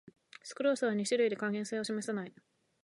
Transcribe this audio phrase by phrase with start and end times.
[0.41, 2.33] スクロースは二糖類で還元性を示さない